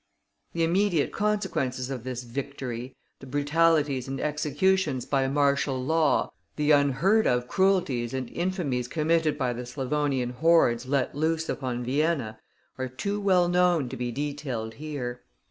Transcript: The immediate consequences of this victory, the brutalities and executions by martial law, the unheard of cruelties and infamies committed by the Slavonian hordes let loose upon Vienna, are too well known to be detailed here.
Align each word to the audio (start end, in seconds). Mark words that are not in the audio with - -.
The 0.53 0.63
immediate 0.63 1.11
consequences 1.11 1.91
of 1.91 2.03
this 2.03 2.23
victory, 2.23 2.95
the 3.19 3.27
brutalities 3.27 4.07
and 4.07 4.19
executions 4.19 5.05
by 5.05 5.27
martial 5.27 5.79
law, 5.79 6.31
the 6.55 6.71
unheard 6.71 7.27
of 7.27 7.47
cruelties 7.47 8.11
and 8.11 8.27
infamies 8.31 8.87
committed 8.89 9.37
by 9.37 9.53
the 9.53 9.63
Slavonian 9.67 10.31
hordes 10.31 10.87
let 10.87 11.13
loose 11.13 11.49
upon 11.49 11.83
Vienna, 11.83 12.39
are 12.79 12.87
too 12.87 13.21
well 13.21 13.47
known 13.47 13.89
to 13.89 13.95
be 13.95 14.11
detailed 14.11 14.73
here. 14.73 15.21